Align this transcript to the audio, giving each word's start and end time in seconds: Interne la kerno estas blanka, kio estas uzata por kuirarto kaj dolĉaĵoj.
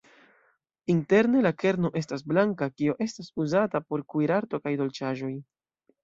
Interne 0.93 1.41
la 1.45 1.49
kerno 1.63 1.91
estas 2.01 2.23
blanka, 2.31 2.67
kio 2.79 2.95
estas 3.07 3.29
uzata 3.45 3.81
por 3.91 4.05
kuirarto 4.15 4.61
kaj 4.65 4.73
dolĉaĵoj. 4.81 5.31